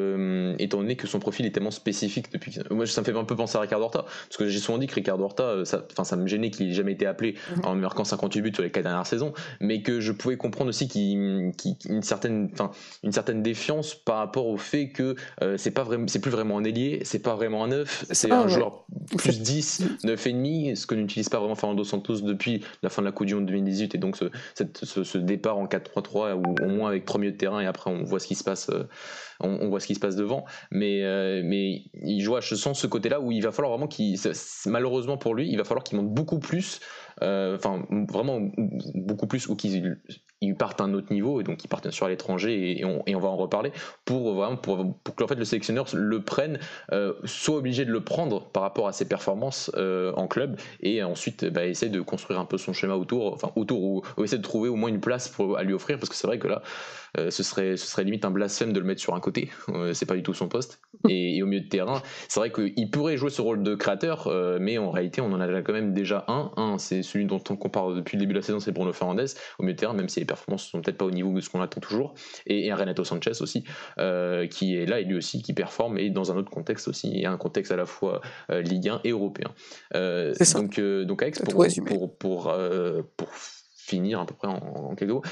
[0.60, 2.60] étant donné que son profil est tellement spécifique depuis.
[2.70, 4.88] Moi, ça me fait un peu penser à Ricardo Horta, parce que j'ai souvent dit
[4.88, 7.66] que Ricardo Horta, ça, ça me gênait qu'il n'ait jamais été appelé mhm.
[7.66, 10.88] en marquant 58 buts sur les quatre dernières saisons, mais que je pouvais comprendre aussi
[10.88, 12.52] qu'il, qu une certaine,
[13.04, 16.58] une certaine défiance par rapport au fait que euh, c'est pas vraiment, c'est plus vraiment
[16.58, 18.86] un ailier, c'est pas vraiment un neuf, c'est un joueur
[19.18, 23.12] plus 10, 9,5, ce que n'utilise pas vraiment Fernando Santos depuis la fin de la
[23.12, 27.14] Coupe du Monde 2018 et donc ce, ce, départ en 4-3-3 ou au moins avec
[27.18, 28.84] milieux de terrain et après on voit ce qui se passe, euh,
[29.40, 30.46] on, voit ce qui se passe devant.
[30.72, 34.18] Mais, euh, mais il joue, je sens ce côté-là où il va falloir vraiment qu'il,
[34.66, 36.80] malheureusement pour lui, il va falloir qu'il monte beaucoup plus
[37.22, 38.40] euh, enfin vraiment
[38.96, 39.98] beaucoup plus, ou qu'ils
[40.42, 43.16] ils partent à un autre niveau, et donc ils partent sur l'étranger, et, on, et
[43.16, 43.72] on va en reparler,
[44.06, 46.60] pour vraiment pour, pour que en fait, le sélectionneur le prenne,
[46.94, 51.04] euh, soit obligé de le prendre par rapport à ses performances euh, en club, et
[51.04, 54.44] ensuite bah, essayer de construire un peu son schéma autour, enfin autour, ou, essayer de
[54.44, 56.62] trouver au moins une place pour, à lui offrir, parce que c'est vrai que là,
[57.18, 59.50] ce, serait, ce serait limite un blasphème de le mettre sur un côté,
[59.94, 63.18] c'est pas du tout son poste, et, au milieu de terrain, c'est vrai qu'il pourrait
[63.18, 66.52] jouer ce rôle de créateur, mais en réalité, on en a quand même déjà un,
[66.56, 69.26] un c'est celui dont on compare depuis le début de la saison, c'est Bruno Fernandez
[69.58, 71.62] au milieu de terrain, même si performances sont peut-être pas au niveau de ce qu'on
[71.62, 72.14] attend toujours.
[72.46, 73.64] Et, un Renato Sanchez aussi,
[73.98, 77.20] euh, qui est là et lui aussi qui performe, et dans un autre contexte aussi,
[77.20, 79.52] et un contexte à la fois euh, Ligue 1 et européen.
[79.96, 82.54] Euh, donc, donc Alex, pour, pour, pour,
[83.18, 83.30] pour,
[83.76, 85.24] finir à peu près en, quelques mots,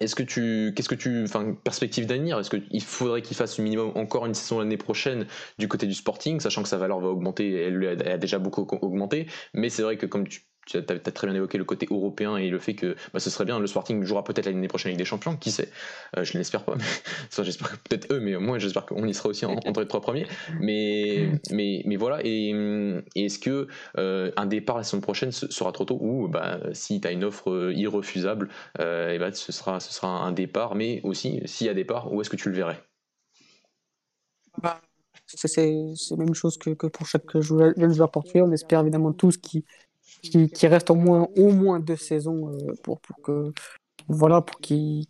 [0.00, 3.92] est-ce que tu, qu'est-ce que tu, enfin, perspective d'avenir, est-ce qu'il faudrait qu'il fasse minimum
[3.94, 5.26] encore une saison l'année prochaine
[5.58, 9.26] du côté du Sporting, sachant que sa valeur va augmenter, elle a déjà beaucoup augmenté,
[9.54, 12.50] mais c'est vrai que comme tu tu as, très bien évoqué le côté européen et
[12.50, 15.04] le fait que bah, ce serait bien, le Sporting jouera peut-être l'année prochaine avec des
[15.04, 15.70] champions, qui sait
[16.16, 16.74] euh, Je l'espère pas,
[17.42, 20.26] j'espère que peut-être eux, mais moi j'espère qu'on y sera aussi entre les trois premiers.
[20.60, 22.50] Mais, mais, mais voilà, et,
[23.14, 27.08] est-ce que euh, un départ la saison prochaine sera trop tôt ou bah, si tu
[27.08, 28.48] as une offre euh, irrefusable,
[28.78, 32.20] et bah, ce, sera, ce sera un départ, mais aussi s'il y a départ, où
[32.20, 32.82] est-ce que tu le verrais?
[34.60, 34.80] Bah,
[35.26, 38.42] c'est la même chose que, que pour chaque joueur, joueur portugais.
[38.42, 39.64] On espère évidemment tous qui
[40.22, 43.52] qui, reste au moins, au moins deux saisons euh, pour, pour que
[44.08, 45.06] voilà pour qu'il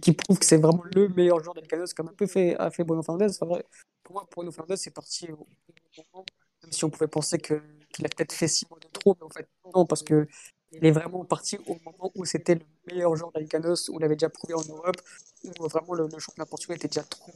[0.00, 2.84] qui prouve que c'est vraiment le meilleur joueur d'Alcanos comme un peu fait a fait
[2.84, 3.64] Bruno Fernandez vrai,
[4.02, 6.24] pour moi Bruno Fernandez c'est parti au moment
[6.62, 9.30] même si on pouvait penser qu'il a peut-être fait six mois de trop mais en
[9.30, 10.26] fait non parce que
[10.72, 14.14] il est vraiment parti au moment où c'était le meilleur joueur d'Alcanos où il avait
[14.14, 14.96] déjà prouvé en Europe
[15.44, 17.32] où vraiment le, championnat portugais était déjà trop,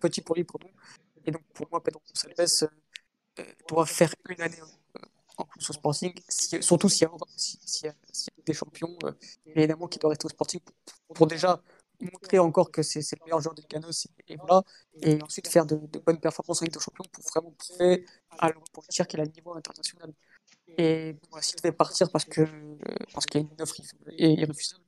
[0.00, 0.46] petit pour lui
[1.24, 2.70] et donc pour moi Pedro Gonçalves
[3.38, 4.58] euh, doit faire une année
[5.36, 7.92] en plus au Sporting, surtout s'il y, a
[8.46, 9.12] des champions, euh,
[9.46, 10.60] évidemment, qui doivent rester au Sporting
[11.14, 11.60] pour, déjà
[12.00, 14.62] montrer encore que c'est le meilleur joueur de Canos et, voilà,
[15.02, 18.04] et ensuite faire de, bonnes performances en Ligue des Champions pour vraiment prouver
[18.38, 20.12] à l'Europe qu'il a le niveau international.
[20.78, 22.42] Et bon, s'il devait partir parce que
[23.12, 23.76] parce qu'il y a une offre
[24.18, 24.82] irréfusable,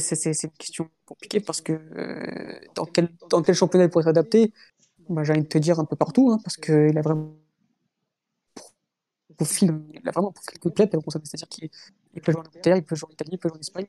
[0.00, 4.52] c'est une question compliquée parce que euh, dans, quel, dans quel championnat il pourrait s'adapter?
[5.08, 7.36] Bah, J'ai envie de te dire un peu partout, hein, parce qu'il a vraiment
[9.38, 11.70] profil, il a vraiment un profil complet, c'est-à-dire qu'il
[12.22, 13.86] peut jouer en Angleterre, il peut jouer en Italie, il peut jouer en Espagne.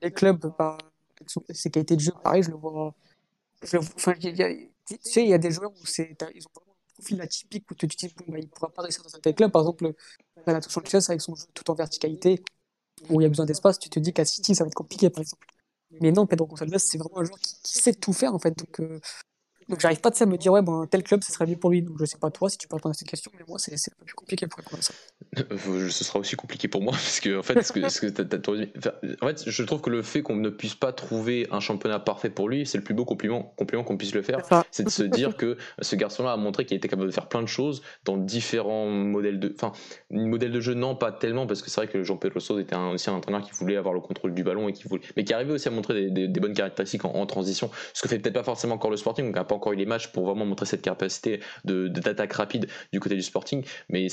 [0.00, 0.78] Les clubs, bah,
[1.50, 2.94] ses qualités de jeu, pareil, je le vois.
[3.76, 4.54] enfin, il y a,
[4.86, 7.74] tu sais, il y a des joueurs où ils ont vraiment un profil atypique où
[7.74, 9.50] tu dis, bon, bah, il ne pourra pas réussir dans un tel club.
[9.50, 9.92] Par exemple,
[10.46, 12.42] Renato Sanchez, avec son jeu tout en verticalité,
[13.10, 15.10] où il y a besoin d'espace, tu te dis qu'à City, ça va être compliqué,
[15.10, 15.46] par exemple.
[16.00, 18.54] Mais non, Pedro Gonçalves, c'est vraiment un joueur qui, sait tout faire, en fait.
[18.80, 19.00] Euh,
[19.68, 21.56] donc j'arrive pas de ça à me dire, ouais, bon, tel club, ce serait mieux
[21.56, 21.82] pour lui.
[21.82, 23.72] Donc je sais pas toi si tu peux répondre à cette question, mais moi, c'est
[23.72, 24.94] un peu plus compliqué pour à ça.
[25.90, 28.06] Ce sera aussi compliqué pour moi, parce que en fait, ce que, ce que
[29.22, 32.30] en fait je trouve que le fait qu'on ne puisse pas trouver un championnat parfait
[32.30, 34.40] pour lui, c'est le plus beau compliment compliment qu'on puisse le faire.
[34.70, 37.42] C'est de se dire que ce garçon-là a montré qu'il était capable de faire plein
[37.42, 39.52] de choses dans différents modèles de.
[39.54, 39.72] Enfin,
[40.10, 43.10] modèle de jeu, non, pas tellement, parce que c'est vrai que Jean-Pedro Sousa était aussi
[43.10, 45.02] un entraîneur qui voulait avoir le contrôle du ballon et qui voulait.
[45.16, 48.34] Mais qui arrivait aussi à montrer des, bonnes caractéristiques en, transition, ce que fait peut-être
[48.34, 50.82] pas forcément encore le sporting, donc pas encore eu les matchs pour vraiment montrer cette
[50.82, 53.64] capacité de, d'attaque rapide du côté du Sporting.
[53.88, 54.06] Mais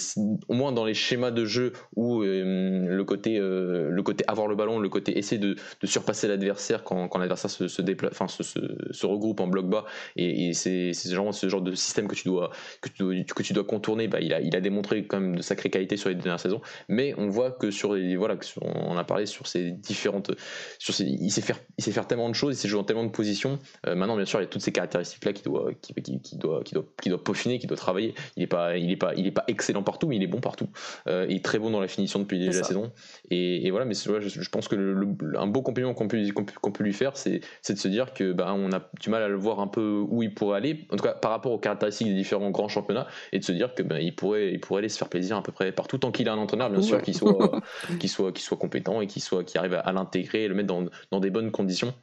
[0.48, 4.48] au moins dans les schémas de jeu où euh, le, côté, euh, le côté avoir
[4.48, 8.28] le ballon, le côté essayer de, de surpasser l'adversaire quand, quand l'adversaire se, se, enfin,
[8.28, 12.16] se, se, regroupe en bloc bas, et, c'est, c'est genre, ce genre de système que
[12.16, 12.50] tu dois,
[12.82, 15.42] que tu que tu dois contourner, bah, il, a, il a démontré quand même de
[15.42, 16.62] sacrées qualités sur les dernières saisons.
[16.90, 18.16] Mais on voit que sur les.
[18.16, 20.32] Voilà, on a parlé sur ces différentes.
[20.80, 22.84] Sur ces, il, sait faire, il sait faire tellement de choses, il sait jouer en
[22.84, 23.60] tellement de positions.
[23.88, 26.64] Euh, maintenant, bien sûr, il y a toutes ces caractéristiques-là qui doit, qui, qui, doit,
[26.64, 28.16] qui, doit, qui doit peaufiner, qui doit travailler.
[28.36, 30.40] Il n'est pas, il est pas, il est pas excellent partout, mais il est bon
[30.40, 30.68] partout.
[31.08, 32.92] Euh, il est très bon dans la finition depuis le début de la saison.
[33.30, 36.94] Et, voilà, mais je, pense que le, un beau compliment qu'on peut, qu'on peut, lui
[36.94, 39.68] faire, c'est de se dire que bah, on a du mal à le voir un
[39.68, 42.70] peu où il pourrait aller, en tout cas par rapport aux caractéristiques des différents grands
[42.70, 45.38] championnats, et de se dire que bah, il pourrait, il pourrait aller se faire plaisir
[45.38, 47.62] à peu près partout tant qu'il a un entraîneur, bien sûr, qui soit,
[48.00, 50.68] qui soit, qui soit compétent et qui soit, qui arrive à, l'intégrer et le mettre
[50.68, 51.94] dans, dans des bonnes conditions.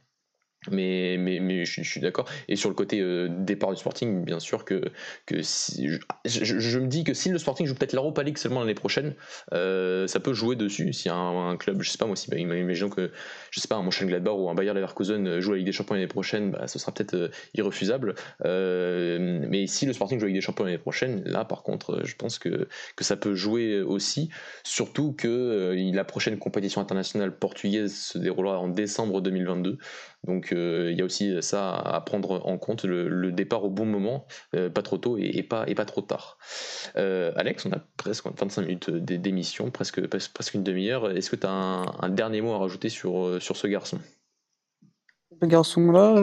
[0.71, 2.27] Mais, mais, mais je, suis d'accord.
[2.47, 4.81] Et sur le côté euh, départ du Sporting, bien sûr que,
[5.25, 5.89] que si,
[6.25, 9.13] je, me dis que si le Sporting joue peut-être l'Europa League seulement l'année prochaine,
[9.53, 10.93] euh, ça peut jouer dessus.
[10.93, 13.11] Si un, club, je sais pas moi, si bah, imaginons que
[13.51, 16.07] je sais pas un Mönchengladbach ou un Bayer Leverkusen joue la Ligue des Champions l'année
[16.07, 18.15] prochaine, bah, ce sera peut-être euh, irrefusable.
[18.43, 22.15] mais si le Sporting joue la Ligue des Champions l'année prochaine, là par contre, je
[22.15, 24.29] pense que, que ça peut jouer aussi.
[24.63, 29.77] Surtout que la prochaine compétition internationale portugaise se déroulera en décembre 2022.
[30.25, 33.85] Donc euh, il y a aussi ça à prendre en compte, le, départ au bon
[33.85, 36.37] moment, euh, pas trop tôt et, pas, et pas trop tard.
[36.95, 41.11] Euh, Alex, on a presque 25 minutes d'émission, presque, presque une demi-heure.
[41.11, 43.99] Est-ce que tu as un, dernier mot à rajouter sur, sur ce garçon?
[45.41, 46.21] Ce garçon-là,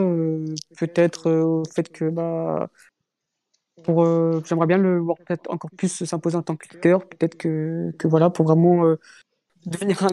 [0.77, 2.69] peut-être au fait que bah,
[3.83, 4.05] pour
[4.45, 8.07] j'aimerais bien le voir peut-être encore plus s'imposer en tant que leader, peut-être que, que
[8.07, 8.95] voilà, pour vraiment
[9.65, 10.03] devenir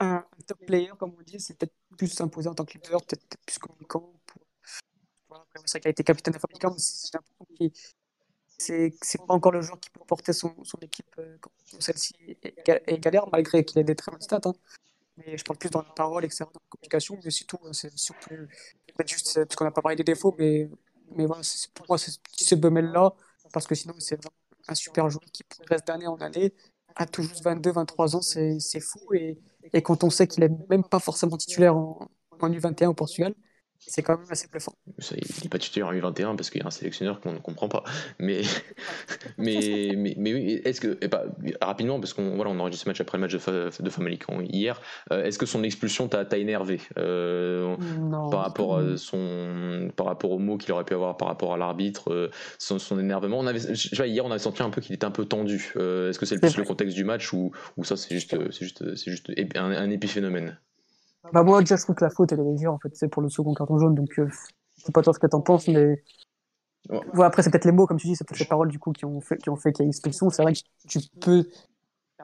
[0.00, 3.24] un, top player, comme on dit, c'est peut-être plus s'imposer en tant que leader, peut-être
[3.46, 4.12] plus communicant.
[4.26, 4.42] Pour...
[5.28, 6.76] Voilà, c'est vrai qu'il a été capitaine de fabricant, mais
[7.14, 7.72] l'impression qu'il
[8.58, 11.36] c'est pas encore le joueur qui peut porter son, son équipe euh,
[11.78, 14.40] celle-ci est, galère, malgré qu'il ait des très bonnes stats.
[14.46, 14.54] Hein.
[15.18, 17.96] Mais je parle plus dans la parole, etc., dans la communication, mais surtout, euh, c'est
[17.98, 18.34] surtout
[19.06, 20.70] juste parce qu'on n'a pas parlé des défauts, mais,
[21.10, 21.42] mais voilà,
[21.74, 23.14] pour moi, c'est ce Bemel-là,
[23.52, 24.18] parce que sinon, c'est
[24.68, 26.54] un super joueur qui progresse d'année en année
[26.96, 29.00] à tout juste 22, 23 ans, c'est fou.
[29.14, 29.38] Et,
[29.72, 32.08] et, quand on sait qu'il n'est même pas forcément titulaire en,
[32.40, 33.34] en U21 au Portugal,
[33.78, 34.74] c'est quand même assez bluffant.
[35.10, 37.68] il n'est pas titulaire en U21 parce qu'il y a un sélectionneur qu'on ne comprend
[37.68, 37.84] pas.
[38.18, 38.42] Mais,
[39.38, 41.24] mais, mais, mais, oui, est-ce que, et pas,
[41.60, 44.80] rapidement, parce qu'on voilà, on enregistre ce match après le match de, de Famalicão hier,
[45.12, 47.76] euh, est-ce que son expulsion t'a énervé euh,
[48.30, 51.56] par, rapport à son, par rapport aux mots qu'il aurait pu avoir par rapport à
[51.56, 53.38] l'arbitre, euh, son, son, énervement?
[53.38, 55.72] On avait, Hier, on avait senti un peu qu'il était un peu tendu.
[55.76, 58.96] est-ce que c'est plus le contexte du match ou, ou ça, c'est juste, c'est juste,
[58.96, 60.58] c'est juste un, un épiphénomène?
[61.32, 63.22] Bah moi déjà je trouve que la faute elle est légère en fait c'est pour
[63.22, 64.28] le second carton jaune donc euh,
[64.76, 66.02] je sais pas toi ce que t'en penses mais
[66.90, 67.24] ouais.
[67.24, 69.04] après c'est peut-être les mots comme tu dis c'est peut-être les paroles du coup qui
[69.04, 70.58] ont fait qui ont fait qu'il y a expulsion c'est vrai que
[70.88, 71.44] tu peux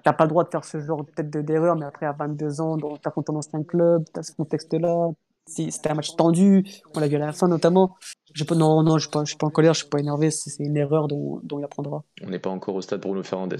[0.02, 2.76] t'as pas le droit de faire ce genre peut-être d'erreur mais après à 22 ans
[3.02, 5.08] t'as ton ancien club t'as ce contexte là
[5.46, 7.96] c'était un match tendu on l'a vu à la fin notamment
[8.34, 10.30] je pas, non, non, je ne suis, pas en colère, je ne suis pas énervé,
[10.30, 12.02] c'est une erreur dont, dont, il apprendra.
[12.22, 13.56] On n'est pas encore au stade Bruno Fernandez.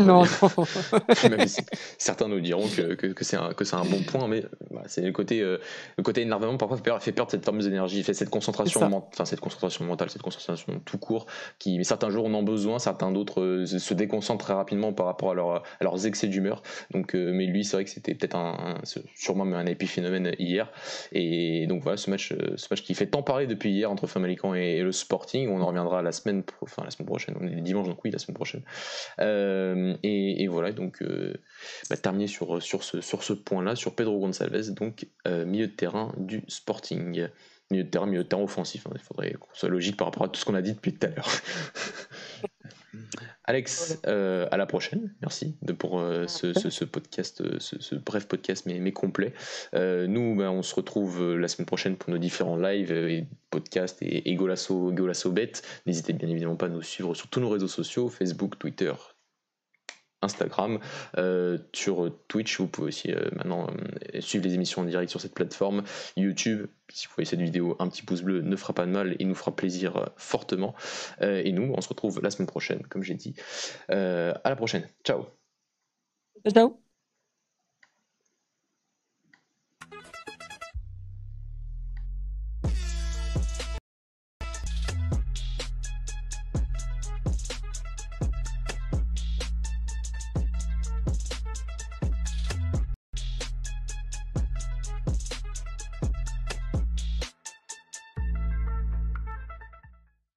[0.00, 0.24] Non,
[1.98, 5.12] certains nous diront que, que, que c'est un, un, bon point, mais bah, c'est le
[5.12, 5.58] côté, euh,
[5.96, 8.80] le côté énervement parfois fait perdre cette fameuse énergie, fait cette concentration,
[9.12, 11.26] enfin, cette concentration mentale, cette concentration tout court,
[11.58, 15.06] qui, mais certains jours en ont besoin, certains d'autres euh, se déconcentrent très rapidement par
[15.06, 16.62] rapport à, leur, à leurs excès d'humeur.
[16.92, 18.80] Donc, euh, mais lui, c'est vrai que c'était peut-être un,
[19.14, 20.70] sûrement un épiphénomène hier.
[21.12, 24.54] Et donc voilà, ce match, ce match qui fait tant parler depuis hier entre Famalicão
[24.54, 25.48] et, le Sporting.
[25.48, 27.34] On en reviendra la semaine, enfin, la semaine prochaine.
[27.40, 28.62] On est dimanche, donc oui, la semaine prochaine.
[29.24, 31.34] Euh, et, voilà, donc euh,
[31.90, 35.72] bah, terminer sur, sur ce, sur ce point-là, sur Pedro Gonçalves, donc euh, milieu de
[35.72, 37.28] terrain du Sporting.
[37.70, 38.86] Milieu de terrain, milieu de terrain offensif.
[38.86, 38.92] Hein.
[38.94, 41.06] Il faudrait qu'on soit logique par rapport à tout ce qu'on a dit depuis tout
[41.06, 41.30] à l'heure.
[43.44, 45.14] Alex, euh, à la prochaine.
[45.22, 49.32] Merci de, pour euh, ce, podcast, ce, bref podcast mais, mais complet.
[49.72, 54.34] nous, ben, on se retrouve la semaine prochaine pour nos différents lives et podcasts et,
[54.34, 55.32] Golasso, Golasso.
[55.86, 58.92] N'hésitez bien évidemment pas à nous suivre sur tous nos réseaux sociaux Facebook, Twitter,
[60.24, 60.78] Instagram,
[61.18, 65.20] euh, sur Twitch, vous pouvez aussi euh, maintenant euh, suivre les émissions en direct sur
[65.20, 65.84] cette plateforme,
[66.16, 69.16] YouTube, si vous voyez cette vidéo, un petit pouce bleu ne fera pas de mal
[69.18, 70.74] et nous fera plaisir fortement.
[71.20, 73.34] et nous, on se retrouve la semaine prochaine, comme j'ai dit.
[73.88, 75.26] à la prochaine, ciao.
[76.54, 76.83] Ciao.